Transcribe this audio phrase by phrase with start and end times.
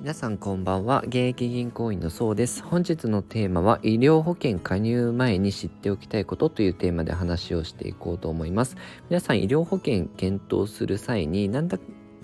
[0.00, 1.02] 皆さんこんばんは。
[1.04, 2.62] 現役銀行員のそうです。
[2.62, 8.78] 本日のテーマは医療保険加入前に知っておきたいことというテーマで話をしていこうと思います。
[9.10, 11.78] 皆さん医療保険検討する際になんだ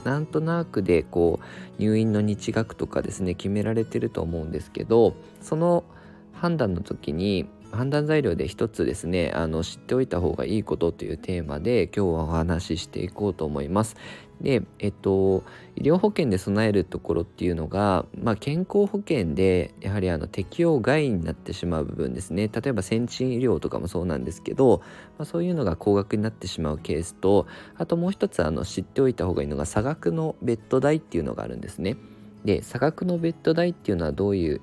[0.04, 1.38] なんとなくでこ
[1.78, 5.84] う入院の日額とかですね決められてると思うんですけどその
[6.32, 7.46] 判断の時に
[7.76, 13.96] 判断材料で一つですねあの知っておいた方がいいことというテーマで今日はお話ししていこうと思います。
[14.40, 15.44] でえっと
[15.76, 24.82] 医療保険で備えるところっていうのが、まあ、健康保険でやはりあの適用外になってしまう部分ですね例えば先進医療とかもそうなんですけど、
[25.18, 27.46] まあ、そういうのが高額になってしまうケースと
[27.76, 31.96] あともう一つあの知っておいた方がいいのが差額のベッド代っていうのがあるんですね。
[32.44, 34.60] で差額のベッド代っていうのはどういう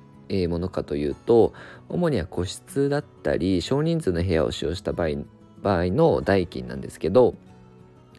[0.48, 1.52] ものかというと
[1.88, 5.08] 主には個室だったり少人数の部屋を使用した場合
[5.62, 7.34] 場合の代金なんですけど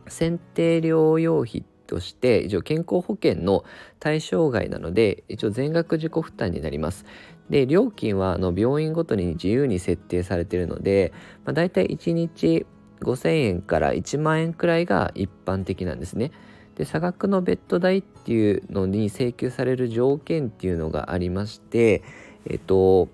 [0.07, 3.63] 選定療養費として一応健康保険の
[3.99, 7.05] 対象外なので一応全額自己負担になります。
[7.49, 11.13] で料金はあの病院ごとに自由に設定されているので、
[11.45, 12.65] まあ、大体1日
[13.01, 16.31] 5000円から1万円くらいが一般的なんですね。
[16.75, 22.03] で差額のベッド代っていうのに請求される条件っていうのがありまして
[22.45, 23.07] えっと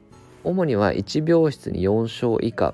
[0.43, 2.73] 主には1病室に4床以下っ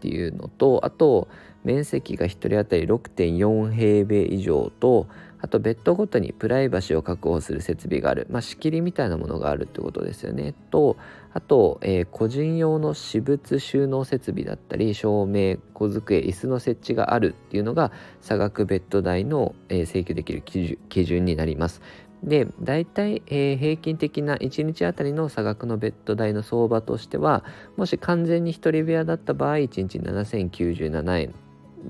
[0.00, 1.28] ていうのとあと
[1.66, 5.08] 面積が1人当たり6.4平米以上と
[5.40, 10.54] あとベッドごとにプライバシーを確保する設備がある、まあ、仕切りみたいなものがあるってことですよね。
[10.70, 10.96] と
[11.34, 20.42] あと、えー、個人用の私物収納設備だったり照明小机椅子の設置があるっていうのが差額ベッド代の、えー、請求できる
[20.88, 21.82] 基準になります。
[22.22, 27.44] で大体、えー、平均的な1日あたりの差額のベッド代の相場としては
[27.76, 31.34] もし完全に1人部屋だった場合1日7097円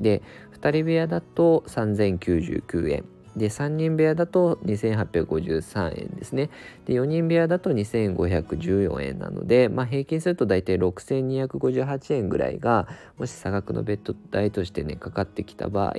[0.03, 0.23] で
[0.61, 3.05] 2人部屋だと3099円。
[3.37, 6.49] で3人部屋だと2853円ですね。
[6.87, 12.89] で4人部屋だと2514円なので、まあ、平均すると大体6258円ぐらいが
[13.19, 15.95] もし差額のベッド代としてねかかってきた場合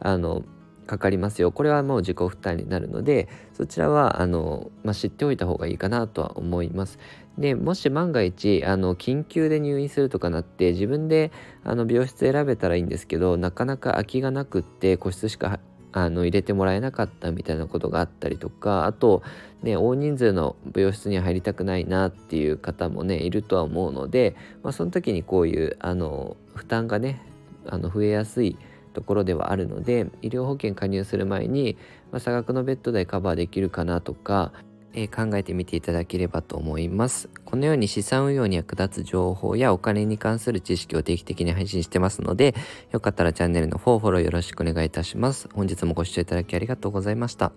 [0.00, 0.42] あの
[0.86, 1.52] かかりますよ。
[1.52, 6.98] これはもう自己負担になるのでそちらはあの、まあ、知っておいた方がいいかなとは思います。
[7.38, 11.32] でもし万が一あの緊急で入院するとかなって自分で
[11.64, 15.58] あの病室選べたらいいんですけどなかなか空きがなくって個室しか
[15.92, 19.22] あの入れてもらえなかったみたいなことがあったりとかあと
[19.62, 27.22] ね大人数の病室に入りたくないなっていう方もねいるとは思うので、まあ、その時にこういうあの負担がね
[27.68, 28.56] あの増えやすい
[28.92, 31.76] ところではあるので医療保険加入する前に、
[32.10, 34.52] まあ、差額のベッド代カバーできるかなとか
[34.94, 37.28] えー、考えてみていただければと思います。
[37.44, 42.54] このように資産運用に役立つ情報やお金に関する知識を定期的に配信してますので、
[42.90, 45.48] よかったらチャンネルのフォローよろしくお願いいたします。
[45.54, 47.52] 本日もご視聴いただきありがとうございました。